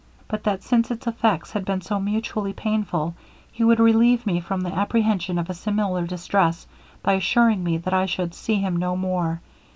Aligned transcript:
But 0.27 0.43
that 0.45 0.63
since 0.63 0.89
its 0.89 1.05
effects 1.05 1.51
had 1.51 1.63
been 1.63 1.81
so 1.81 1.99
mutually 1.99 2.53
painful, 2.53 3.13
he 3.51 3.63
would 3.63 3.79
relieve 3.79 4.25
me 4.25 4.39
from 4.39 4.61
the 4.61 4.73
apprehension 4.73 5.37
of 5.37 5.47
a 5.47 5.53
similar 5.53 6.07
distress, 6.07 6.65
by 7.03 7.13
assuring 7.13 7.63
me, 7.63 7.77
that 7.77 7.93
I 7.93 8.07
should 8.07 8.33
see 8.33 8.55
him 8.55 8.77
no 8.77 8.95
more. 8.97 9.41